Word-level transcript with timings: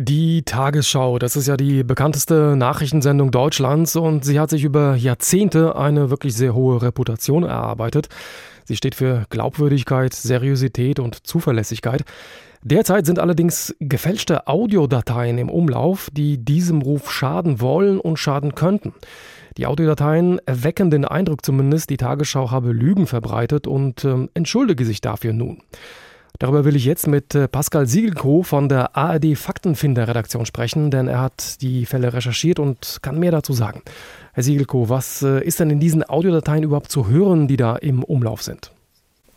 Die 0.00 0.44
Tagesschau, 0.44 1.18
das 1.18 1.34
ist 1.34 1.48
ja 1.48 1.56
die 1.56 1.82
bekannteste 1.82 2.54
Nachrichtensendung 2.54 3.32
Deutschlands 3.32 3.96
und 3.96 4.24
sie 4.24 4.38
hat 4.38 4.48
sich 4.48 4.62
über 4.62 4.94
Jahrzehnte 4.94 5.74
eine 5.74 6.08
wirklich 6.08 6.36
sehr 6.36 6.54
hohe 6.54 6.80
Reputation 6.80 7.42
erarbeitet. 7.42 8.08
Sie 8.64 8.76
steht 8.76 8.94
für 8.94 9.26
Glaubwürdigkeit, 9.28 10.14
Seriosität 10.14 11.00
und 11.00 11.26
Zuverlässigkeit. 11.26 12.04
Derzeit 12.62 13.06
sind 13.06 13.18
allerdings 13.18 13.74
gefälschte 13.80 14.46
Audiodateien 14.46 15.36
im 15.36 15.50
Umlauf, 15.50 16.10
die 16.12 16.38
diesem 16.38 16.80
Ruf 16.80 17.10
schaden 17.10 17.60
wollen 17.60 17.98
und 17.98 18.18
schaden 18.18 18.54
könnten. 18.54 18.94
Die 19.56 19.66
Audiodateien 19.66 20.38
erwecken 20.46 20.92
den 20.92 21.06
Eindruck 21.06 21.44
zumindest, 21.44 21.90
die 21.90 21.96
Tagesschau 21.96 22.52
habe 22.52 22.70
Lügen 22.70 23.08
verbreitet 23.08 23.66
und 23.66 24.04
äh, 24.04 24.28
entschuldige 24.34 24.84
sich 24.84 25.00
dafür 25.00 25.32
nun. 25.32 25.60
Darüber 26.38 26.64
will 26.64 26.76
ich 26.76 26.84
jetzt 26.84 27.06
mit 27.06 27.34
äh, 27.34 27.48
Pascal 27.48 27.86
Siegelko 27.86 28.42
von 28.42 28.68
der 28.68 28.96
ARD 28.96 29.36
Faktenfinder-Redaktion 29.36 30.46
sprechen, 30.46 30.90
denn 30.90 31.08
er 31.08 31.20
hat 31.20 31.60
die 31.62 31.84
Fälle 31.84 32.12
recherchiert 32.12 32.60
und 32.60 32.98
kann 33.02 33.18
mehr 33.18 33.32
dazu 33.32 33.52
sagen. 33.52 33.82
Herr 34.34 34.44
Siegelko, 34.44 34.88
was 34.88 35.22
äh, 35.22 35.44
ist 35.44 35.58
denn 35.58 35.70
in 35.70 35.80
diesen 35.80 36.08
Audiodateien 36.08 36.62
überhaupt 36.62 36.92
zu 36.92 37.08
hören, 37.08 37.48
die 37.48 37.56
da 37.56 37.74
im 37.76 38.04
Umlauf 38.04 38.42
sind? 38.42 38.70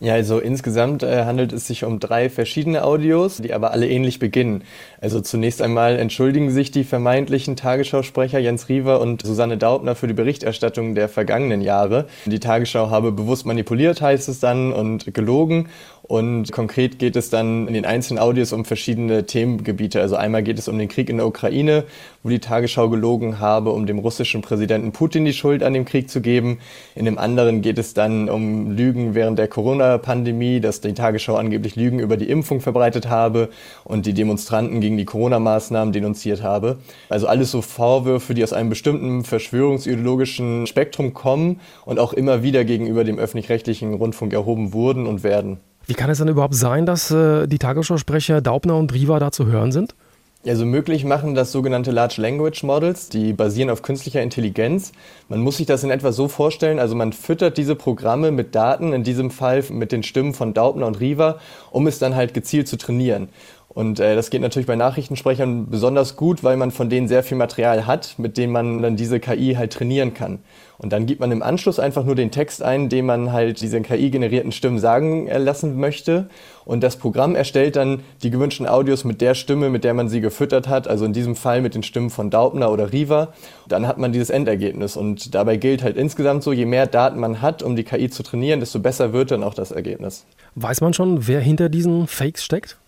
Ja, 0.04 0.16
also 0.16 0.40
insgesamt 0.40 1.04
äh, 1.04 1.26
handelt 1.26 1.54
es 1.54 1.68
sich 1.68 1.84
um 1.84 2.00
drei 2.00 2.32
verschiedene 2.32 2.84
Audios, 2.84 3.38
die 3.38 3.54
aber 3.54 3.70
alle 3.70 3.88
ähnlich 3.88 4.18
beginnen. 4.18 4.64
Also 5.00 5.22
zunächst 5.22 5.62
einmal 5.62 6.00
entschuldigen 6.00 6.50
sich 6.50 6.72
die 6.72 6.84
vermeintlichen 6.84 7.56
Tagesschausprecher 7.56 8.40
Jens 8.40 8.68
Riewer 8.68 9.00
und 9.00 9.22
Susanne 9.24 9.60
Daubner 9.60 9.94
für 9.94 10.08
die 10.08 10.16
Berichterstattung 10.16 10.96
der 10.96 11.08
vergangenen 11.08 11.62
Jahre. 11.62 12.08
Die 12.26 12.40
Tagesschau 12.40 12.90
habe 12.90 13.12
bewusst 13.12 13.46
manipuliert, 13.46 14.02
heißt 14.02 14.28
es 14.28 14.40
dann, 14.40 14.74
und 14.74 15.14
gelogen. 15.14 15.70
Und 16.12 16.52
konkret 16.52 17.00
geht 17.00 17.16
es 17.16 17.30
dann 17.30 17.70
in 17.70 17.74
den 17.74 17.86
einzelnen 17.86 18.20
Audios 18.20 18.52
um 18.52 18.66
verschiedene 18.66 19.26
Themengebiete. 19.26 20.02
Also 20.02 20.18
einmal 20.18 20.44
geht 20.44 20.60
es 20.60 20.68
um 20.68 20.78
den 20.78 20.90
Krieg 20.90 21.10
in 21.10 21.16
der 21.16 21.26
Ukraine, 21.26 21.86
wo 22.22 22.28
die 22.28 22.40
Tagesschau 22.40 22.90
gelogen 22.90 23.40
habe, 23.40 23.72
um 23.72 23.86
dem 23.86 23.98
russischen 23.98 24.42
Präsidenten 24.42 24.92
Putin 24.92 25.24
die 25.24 25.32
Schuld 25.32 25.64
an 25.64 25.74
dem 25.74 25.86
Krieg 25.86 26.10
zu 26.10 26.20
geben. 26.20 26.60
In 26.96 27.06
dem 27.06 27.18
anderen 27.18 27.62
geht 27.62 27.78
es 27.78 27.94
dann 27.94 28.28
um 28.28 28.76
Lügen 28.76 29.16
während 29.16 29.40
der 29.40 29.48
Corona-Pandemie, 29.48 30.60
dass 30.60 30.82
die 30.82 30.94
Tagesschau 30.94 31.38
angeblich 31.38 31.78
Lügen 31.78 32.00
über 32.00 32.18
die 32.18 32.30
Impfung 32.30 32.60
verbreitet 32.60 33.08
habe 33.08 33.48
und 33.86 34.06
die 34.06 34.14
Demonstranten 34.14 34.82
gegen 34.82 34.98
die 34.98 35.06
Corona-Maßnahmen 35.06 35.94
denunziert 35.94 36.44
habe. 36.44 36.80
Also 37.08 37.28
alles 37.28 37.52
so 37.52 37.62
Vorwürfe, 37.62 38.34
die 38.34 38.44
aus 38.44 38.52
einem 38.52 38.68
bestimmten 38.68 39.24
verschwörungsideologischen 39.24 40.68
Spektrum 40.68 41.14
kommen 41.14 41.62
und 41.86 42.00
auch 42.00 42.12
immer 42.12 42.44
wieder 42.44 42.66
gegenüber 42.66 43.06
dem 43.06 43.18
öffentlich-rechtlichen 43.18 43.94
Rundfunk 43.94 44.34
erhoben 44.34 44.74
wurden 44.74 45.08
und 45.08 45.24
werden. 45.24 45.62
Wie 45.88 45.94
kann 45.94 46.10
es 46.10 46.20
denn 46.20 46.28
überhaupt 46.28 46.56
sein, 46.56 46.86
dass 46.86 47.12
äh, 47.12 47.48
die 47.48 47.58
Tagesschausprecher 47.58 48.42
Daubner 48.42 48.78
und 48.78 48.94
Riva 48.94 49.20
da 49.20 49.32
zu 49.32 49.48
hören 49.48 49.72
sind? 49.72 49.96
Also 50.44 50.66
möglich 50.66 51.06
machen 51.06 51.36
das 51.36 51.52
sogenannte 51.52 51.92
Large 51.92 52.20
Language 52.20 52.64
Models, 52.64 53.10
die 53.10 53.32
basieren 53.32 53.70
auf 53.70 53.84
künstlicher 53.84 54.24
Intelligenz. 54.24 54.92
Man 55.30 55.40
muss 55.40 55.58
sich 55.58 55.68
das 55.68 55.84
in 55.84 55.92
etwa 55.92 56.12
so 56.12 56.28
vorstellen, 56.28 56.80
also 56.80 56.96
man 56.96 57.14
füttert 57.14 57.60
diese 57.60 57.76
Programme 57.76 58.32
mit 58.32 58.56
Daten, 58.56 58.92
in 58.92 59.04
diesem 59.04 59.30
Fall 59.30 59.64
mit 59.70 59.92
den 59.92 60.02
Stimmen 60.02 60.34
von 60.34 60.56
Daubner 60.56 60.88
und 60.88 61.00
Riva, 61.00 61.38
um 61.70 61.86
es 61.86 62.00
dann 62.00 62.16
halt 62.16 62.34
gezielt 62.34 62.68
zu 62.68 62.78
trainieren. 62.78 63.30
Und 63.74 64.02
äh, 64.02 64.16
das 64.16 64.30
geht 64.30 64.42
natürlich 64.42 64.68
bei 64.68 64.76
Nachrichtensprechern 64.76 65.70
besonders 65.70 66.18
gut, 66.18 66.44
weil 66.44 66.58
man 66.58 66.72
von 66.72 66.90
denen 66.90 67.08
sehr 67.08 67.24
viel 67.24 67.38
Material 67.38 67.86
hat, 67.86 68.16
mit 68.18 68.38
dem 68.38 68.52
man 68.52 68.82
dann 68.82 68.98
diese 68.98 69.22
KI 69.22 69.56
halt 69.58 69.72
trainieren 69.72 70.14
kann. 70.14 70.40
Und 70.78 70.92
dann 70.92 71.06
gibt 71.06 71.22
man 71.22 71.32
im 71.32 71.42
Anschluss 71.42 71.80
einfach 71.80 72.04
nur 72.04 72.16
den 72.16 72.32
Text 72.32 72.64
ein, 72.64 72.90
den 72.90 73.06
man 73.06 73.32
halt 73.32 73.62
diese 73.62 73.80
KI-generierten 73.82 74.52
Stimmen 74.52 74.80
sagen 74.80 75.28
lassen 75.28 75.80
möchte. 75.80 76.28
Und 76.66 76.82
das 76.82 76.98
Programm 76.98 77.36
erstellt 77.36 77.76
dann 77.76 78.02
die 78.24 78.32
gewünschten 78.32 78.68
Audios 78.68 79.04
mit 79.04 79.22
der 79.22 79.36
Stimme, 79.36 79.70
mit 79.70 79.84
der 79.84 79.94
man 79.94 80.10
sie 80.10 80.22
gefüttert 80.22 80.68
hat. 80.68 80.88
Also 80.88 81.06
in 81.06 81.14
diesem 81.14 81.36
Fall 81.36 81.62
mit 81.62 81.76
den 81.76 81.84
Stimmen 81.84 82.10
von 82.10 82.30
Daubner 82.30 82.72
oder 82.72 82.92
Riva. 82.92 83.30
Dann 83.68 83.88
hat 83.88 84.00
man 84.00 84.12
dieses 84.12 84.32
Endergebnis. 84.32 84.98
Und 84.98 85.34
dabei 85.34 85.58
gilt 85.58 85.84
halt 85.84 85.98
insgesamt 85.98 86.44
so, 86.44 86.52
je 86.52 86.66
mehr 86.66 86.88
Daten 86.88 87.20
man 87.20 87.42
hat, 87.42 87.64
um 87.64 87.76
die 87.76 87.84
KI 87.84 88.10
zu 88.10 88.24
trainieren, 88.24 88.60
desto 88.60 88.80
besser 88.80 89.14
wird 89.14 89.32
dann 89.32 89.44
auch 89.44 89.54
das 89.54 89.72
Ergebnis. 89.72 90.26
Weiß 90.56 90.82
man 90.82 90.94
schon, 90.94 91.28
wer 91.28 91.40
hinter 91.40 91.70
diesen 91.70 92.08
Fakes 92.08 92.44
steckt? 92.44 92.81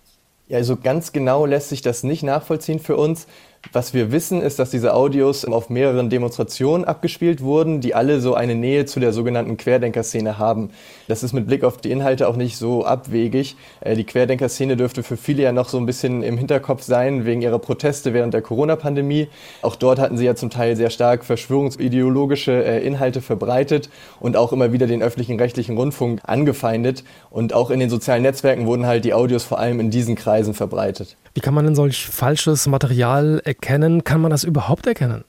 Ja, 0.48 0.58
also 0.58 0.76
ganz 0.78 1.12
genau 1.14 1.46
lässt 1.46 1.70
sich 1.70 1.82
das 1.82 2.04
nicht 2.04 2.24
nachvollziehen 2.24 2.80
für 2.80 2.98
uns. 2.98 3.28
Was 3.72 3.94
wir 3.94 4.12
wissen, 4.12 4.42
ist, 4.42 4.60
dass 4.60 4.72
diese 4.72 4.94
Audios 4.94 5.46
auf 5.46 5.70
mehreren 5.70 6.10
Demonstrationen 6.10 6.84
abgespielt 6.84 7.42
wurden, 7.42 7.80
die 7.80 7.96
alle 7.96 8.20
so 8.20 8.36
eine 8.36 8.56
Nähe 8.56 8.86
zu 8.86 9.00
der 9.00 9.14
sogenannten 9.14 9.56
Querdenker-Szene 9.56 10.38
haben. 10.38 10.72
Das 11.08 11.24
ist 11.24 11.32
mit 11.34 11.48
Blick 11.48 11.64
auf 11.64 11.78
die 11.78 11.90
Inhalte 11.90 12.28
auch 12.28 12.36
nicht 12.36 12.58
so 12.58 12.86
abwegig. 12.86 13.56
Äh, 13.80 13.96
die 13.96 14.04
Querdenker-Szene 14.04 14.76
dürfte 14.76 15.02
für 15.02 15.16
viele 15.16 15.44
ja 15.44 15.54
noch 15.54 15.70
so 15.70 15.78
ein 15.78 15.86
bisschen 15.86 16.24
im 16.24 16.38
Hinterkopf 16.38 16.84
sein, 16.84 17.26
wegen 17.26 17.42
ihrer 17.42 17.58
Proteste 17.58 18.14
während 18.14 18.34
der 18.34 18.42
Corona-Pandemie. 18.42 19.30
Auch 19.62 19.78
dort 19.78 19.98
hatten 19.98 20.18
sie 20.18 20.26
ja 20.26 20.36
zum 20.36 20.50
Teil 20.50 20.76
sehr 20.76 20.90
stark 20.90 21.24
verschwörungsideologische 21.24 22.52
äh, 22.52 22.86
Inhalte 22.86 23.22
verbreitet 23.22 23.90
und 24.20 24.36
auch 24.36 24.52
immer 24.52 24.74
wieder 24.74 24.88
den 24.88 25.02
öffentlichen 25.02 25.40
rechtlichen 25.40 25.78
Rundfunk 25.78 26.20
angefeindet. 26.24 27.06
Und 27.30 27.54
auch 27.54 27.72
in 27.72 27.80
den 27.80 27.90
sozialen 27.90 28.24
Netzwerken 28.24 28.66
wurden 28.66 28.86
halt 28.86 29.06
die 29.06 29.14
Audios 29.14 29.46
vor 29.46 29.58
allem 29.58 29.80
in 29.80 29.90
diesen 29.90 30.16
Kreisen 30.16 30.54
verbreitet. 30.54 31.16
Wie 31.34 31.42
kann 31.42 31.56
man 31.56 31.66
denn 31.66 31.74
solch 31.74 32.06
falsches 32.06 32.68
Material 32.68 33.42
erkennen? 33.54 34.04
Kann 34.04 34.22
man 34.22 34.32
das 34.32 34.44
überhaupt 34.44 34.88
erkennen? 34.88 35.24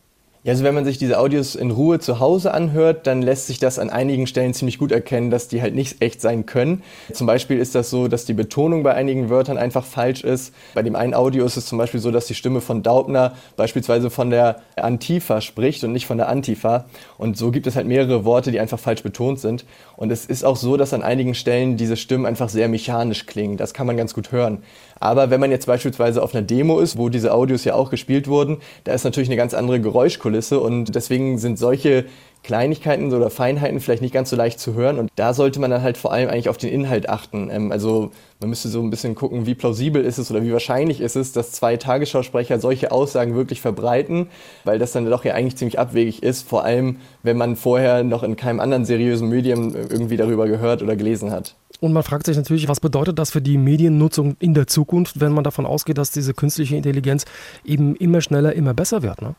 Ja, 0.47 0.53
also 0.53 0.62
wenn 0.62 0.75
man 0.75 0.84
sich 0.84 0.99
diese 0.99 1.19
Audios 1.19 1.55
in 1.55 1.71
Ruhe 1.71 2.00
zu 2.00 2.21
Hause 2.21 2.53
anhört, 2.53 3.06
dann 3.06 3.22
lässt 3.22 3.47
sich 3.47 3.59
das 3.59 3.78
an 3.78 3.88
einigen 3.88 4.27
Stellen 4.27 4.53
ziemlich 4.53 4.77
gut 4.77 4.93
erkennen, 4.93 5.31
dass 5.31 5.49
die 5.49 5.62
halt 5.62 5.75
nicht 5.75 6.03
echt 6.03 6.21
sein 6.21 6.44
können. 6.44 6.82
Zum 7.15 7.27
Beispiel 7.27 7.59
ist 7.59 7.75
das 7.75 7.88
so, 7.88 8.09
dass 8.09 8.27
die 8.27 8.34
Betonung 8.34 8.83
bei 8.83 8.93
einigen 8.93 9.31
Wörtern 9.31 9.56
einfach 9.56 9.87
falsch 9.87 10.22
ist. 10.22 10.53
Bei 10.75 10.83
dem 10.83 10.97
einen 10.97 11.15
Audio 11.15 11.47
ist 11.47 11.56
es 11.56 11.65
zum 11.65 11.78
Beispiel 11.78 11.99
so, 11.99 12.10
dass 12.10 12.27
die 12.27 12.34
Stimme 12.34 12.60
von 12.60 12.83
Daubner 12.83 13.33
beispielsweise 13.56 14.10
von 14.10 14.28
der 14.28 14.60
Antifa 14.77 15.41
spricht 15.41 15.83
und 15.83 15.93
nicht 15.93 16.06
von 16.06 16.19
der 16.19 16.28
Antifa. 16.28 16.84
Und 17.16 17.38
so 17.38 17.50
gibt 17.50 17.66
es 17.66 17.75
halt 17.75 17.87
mehrere 17.87 18.27
Worte, 18.27 18.53
die 18.53 18.60
einfach 18.60 18.78
falsch 18.78 19.03
betont 19.03 19.41
sind. 19.41 19.65
Und 19.97 20.12
es 20.12 20.27
ist 20.27 20.44
auch 20.44 20.56
so, 20.56 20.77
dass 20.77 20.93
an 20.93 21.03
einigen 21.03 21.34
Stellen 21.34 21.78
diese 21.78 21.97
Stimmen 21.97 22.27
einfach 22.27 22.50
sehr 22.50 22.69
mechanisch 22.69 23.25
klingen. 23.25 23.56
Das 23.56 23.72
kann 23.72 23.87
man 23.87 23.97
ganz 23.97 24.12
gut 24.12 24.31
hören. 24.31 24.62
Aber 25.00 25.31
wenn 25.31 25.41
man 25.41 25.50
jetzt 25.50 25.66
beispielsweise 25.66 26.22
auf 26.22 26.34
einer 26.34 26.43
Demo 26.43 26.81
ist, 26.81 26.99
wo 26.99 27.09
diese 27.09 27.33
Audios 27.33 27.65
ja 27.65 27.75
auch 27.75 27.91
gespielt 27.91 28.28
wurden, 28.28 28.59
da 28.84 28.93
ist 28.93 29.04
natürlich 29.04 29.28
eine 29.28 29.37
ganz 29.37 29.54
andere 29.54 29.81
Geräuschkulisse 29.81 30.34
und 30.61 30.95
deswegen 30.95 31.39
sind 31.39 31.59
solche 31.59 32.06
Kleinigkeiten 32.45 33.12
oder 33.12 33.31
Feinheiten 33.31 33.81
vielleicht 33.81 34.03
nicht 34.03 34.12
ganz 34.12 34.31
so 34.31 34.37
leicht 34.37 34.61
zu 34.61 34.75
hören. 34.75 34.99
Und 34.99 35.11
da 35.17 35.33
sollte 35.33 35.59
man 35.59 35.71
dann 35.71 35.83
halt 35.83 35.97
vor 35.97 36.12
allem 36.12 36.28
eigentlich 36.28 36.50
auf 36.50 36.59
den 36.59 36.71
Inhalt 36.71 37.09
achten. 37.09 37.49
Ähm, 37.50 37.72
also 37.72 38.12
man 38.39 38.50
müsste 38.50 38.69
so 38.69 38.83
ein 38.83 38.91
bisschen 38.91 39.15
gucken, 39.15 39.47
wie 39.47 39.55
plausibel 39.55 40.05
ist 40.05 40.19
es 40.19 40.31
oder 40.31 40.43
wie 40.43 40.53
wahrscheinlich 40.53 41.00
ist 41.00 41.17
es, 41.17 41.33
dass 41.33 41.53
zwei 41.53 41.78
Tagesschausprecher 41.78 42.61
solche 42.61 42.93
Aussagen 42.93 43.34
wirklich 43.34 43.62
verbreiten, 43.62 44.28
weil 44.65 44.78
das 44.78 44.93
dann 44.93 45.06
doch 45.06 45.25
ja 45.25 45.33
eigentlich 45.33 45.56
ziemlich 45.56 45.78
abwegig 45.78 46.22
ist, 46.22 46.47
vor 46.47 46.65
allem 46.65 46.99
wenn 47.22 47.39
man 47.39 47.56
vorher 47.56 48.05
noch 48.05 48.22
in 48.22 48.37
keinem 48.37 48.61
anderen 48.61 48.84
seriösen 48.84 49.31
Medium 49.31 49.75
irgendwie 49.75 50.19
darüber 50.19 50.47
gehört 50.47 50.83
oder 50.83 50.97
gelesen 50.97 51.31
hat. 51.31 51.56
Und 51.81 51.95
man 51.95 52.03
fragt 52.03 52.27
sich 52.27 52.37
natürlich, 52.37 52.69
was 52.69 52.81
bedeutet 52.81 53.19
das 53.19 53.31
für 53.31 53.43
die 53.43 53.56
Mediennutzung 53.56 54.37
in 54.39 54.53
der 54.53 54.66
Zukunft, 54.66 55.21
wenn 55.21 55.33
man 55.33 55.45
davon 55.45 55.65
ausgeht, 55.65 55.99
dass 55.99 56.11
diese 56.11 56.34
künstliche 56.34 56.77
Intelligenz 56.77 57.25
eben 57.65 57.97
immer 57.97 58.21
schneller, 58.21 58.53
immer 58.53 58.75
besser 58.75 59.03
wird? 59.03 59.22
Ne? 59.22 59.34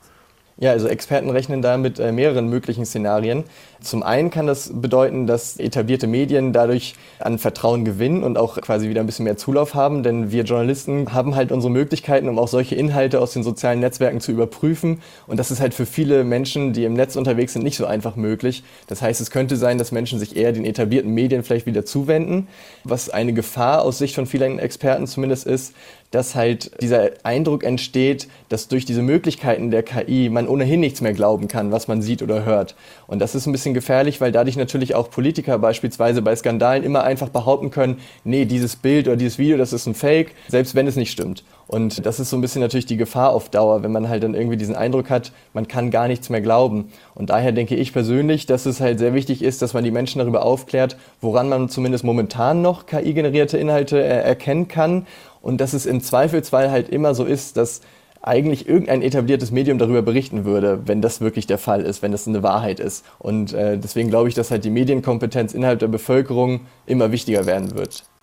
Ja, 0.58 0.72
also 0.72 0.88
Experten 0.88 1.30
rechnen 1.30 1.62
da 1.62 1.78
mit 1.78 2.00
äh, 2.00 2.14
mehreren 2.14 2.48
möglichen 2.48 2.86
Szenarien. 2.86 3.44
Zum 3.82 4.04
einen 4.04 4.30
kann 4.30 4.48
das 4.48 4.72
bedeuten, 4.74 5.28
dass 5.28 5.58
etablierte 5.58 6.08
Medien 6.08 6.54
dadurch 6.54 6.96
an 7.20 7.40
Vertrauen 7.40 7.84
gewinnen 7.84 8.24
und 8.24 8.38
auch 8.38 8.60
quasi 8.62 8.88
wieder 8.88 9.02
ein 9.02 9.06
bisschen 9.06 9.26
mehr 9.26 9.36
Zulauf 9.36 9.74
haben, 9.74 10.02
denn 10.02 10.32
wir 10.32 10.44
Journalisten 10.44 11.14
haben 11.14 11.36
halt 11.36 11.52
unsere 11.52 11.72
Möglichkeiten, 11.72 12.30
um 12.30 12.40
auch 12.40 12.48
solche 12.48 12.76
Inhalte 12.76 13.20
aus 13.20 13.34
den 13.34 13.44
sozialen 13.44 13.82
Netzwerken 13.82 14.22
zu 14.22 14.32
überprüfen. 14.32 15.02
Und 15.28 15.42
das 15.42 15.52
ist 15.52 15.60
halt 15.60 15.74
für 15.74 15.86
viele 15.86 16.24
Menschen, 16.24 16.72
die 16.72 16.86
im 16.86 16.94
Netz 16.94 17.18
unterwegs 17.18 17.52
sind, 17.52 17.64
nicht 17.64 17.76
so 17.76 17.86
einfach 17.86 18.16
möglich. 18.16 18.64
Das 18.88 19.02
heißt, 19.02 19.20
es 19.20 19.32
könnte 19.32 19.58
sein, 19.58 19.78
dass 19.78 19.92
Menschen 19.92 20.20
sich 20.20 20.38
eher 20.38 20.54
den 20.54 20.64
etablierten 20.64 21.12
Medien 21.12 21.44
vielleicht 21.44 21.66
wieder 21.66 21.84
zuwenden, 21.84 22.48
was 22.86 23.10
eine 23.10 23.34
Gefahr 23.34 23.82
aus 23.82 23.98
Sicht 23.98 24.16
von 24.16 24.26
vielen 24.26 24.58
Experten 24.60 25.06
zumindest 25.06 25.46
ist, 25.46 25.76
dass 26.16 26.34
halt 26.34 26.82
dieser 26.82 27.12
Eindruck 27.24 27.66
entsteht, 27.66 28.30
dass 28.48 28.70
durch 28.70 28.86
diese 28.86 29.02
Möglichkeiten 29.02 29.70
der 29.70 29.84
KI 29.84 30.30
man 30.30 30.48
ohnehin 30.48 30.80
nichts 30.80 31.02
mehr 31.02 31.12
glauben 31.12 31.50
kann, 31.50 31.74
was 31.74 31.90
man 31.90 32.02
sieht 32.02 32.24
oder 32.24 32.46
hört. 32.46 32.76
Und 33.06 33.20
das 33.20 33.36
ist 33.36 33.48
ein 33.48 33.52
bisschen 33.52 33.74
gefährlich, 33.74 34.22
weil 34.22 34.32
dadurch 34.32 34.56
natürlich 34.56 34.96
auch 34.96 35.10
Politiker 35.10 35.60
beispielsweise 35.60 36.22
bei 36.22 36.34
Skandalen 36.34 36.84
immer 36.84 37.04
einfach 37.04 37.28
behaupten 37.28 37.70
können, 37.70 38.00
nee, 38.24 38.46
dieses 38.46 38.78
Bild 38.78 39.08
oder 39.08 39.18
dieses 39.18 39.38
Video, 39.38 39.58
das 39.58 39.74
ist 39.74 39.88
ein 39.88 39.94
Fake, 39.94 40.32
selbst 40.48 40.74
wenn 40.74 40.88
es 40.88 40.96
nicht 40.96 41.12
stimmt. 41.12 41.44
Und 41.68 42.06
das 42.06 42.20
ist 42.20 42.30
so 42.30 42.38
ein 42.38 42.42
bisschen 42.42 42.62
natürlich 42.62 42.86
die 42.86 42.96
Gefahr 42.96 43.32
auf 43.32 43.50
Dauer, 43.50 43.84
wenn 43.84 43.92
man 43.92 44.08
halt 44.08 44.24
dann 44.24 44.36
irgendwie 44.36 44.56
diesen 44.56 44.76
Eindruck 44.76 45.10
hat, 45.10 45.32
man 45.54 45.68
kann 45.68 45.90
gar 45.90 46.08
nichts 46.08 46.30
mehr 46.30 46.42
glauben. 46.42 46.92
Und 47.16 47.32
daher 47.32 47.52
denke 47.52 47.76
ich 47.76 47.92
persönlich, 47.92 48.46
dass 48.46 48.66
es 48.68 48.80
halt 48.80 49.00
sehr 49.00 49.14
wichtig 49.16 49.42
ist, 49.42 49.62
dass 49.62 49.74
man 49.74 49.84
die 49.84 49.92
Menschen 49.92 50.20
darüber 50.20 50.46
aufklärt, 50.46 50.96
woran 51.22 51.50
man 51.50 51.68
zumindest 51.68 52.04
momentan 52.04 52.62
noch 52.62 52.86
KI-generierte 52.86 53.58
Inhalte 53.58 54.02
erkennen 54.02 54.68
kann 54.68 55.08
und 55.46 55.62
dass 55.62 55.74
es 55.74 55.86
im 55.86 56.02
Zweifelsfall 56.02 56.72
halt 56.72 56.90
immer 56.90 57.14
so 57.14 57.24
ist, 57.24 57.56
dass 57.56 57.82
eigentlich 58.24 58.68
irgendein 58.68 59.04
etabliertes 59.04 59.52
Medium 59.52 59.78
darüber 59.78 60.02
berichten 60.02 60.44
würde, 60.44 60.82
wenn 60.88 61.04
das 61.04 61.22
wirklich 61.22 61.46
der 61.46 61.60
Fall 61.60 61.82
ist, 61.82 62.02
wenn 62.02 62.12
das 62.12 62.28
eine 62.28 62.42
Wahrheit 62.42 62.80
ist. 62.80 63.06
Und 63.20 63.54
äh, 63.54 63.78
deswegen 63.78 64.10
glaube 64.10 64.28
ich, 64.28 64.34
dass 64.34 64.50
halt 64.50 64.66
die 64.66 64.72
Medienkompetenz 64.72 65.54
innerhalb 65.54 65.78
der 65.78 65.88
Bevölkerung 65.88 66.62
immer 66.88 67.12
wichtiger 67.12 67.46
werden 67.46 67.76
wird. 67.76 68.06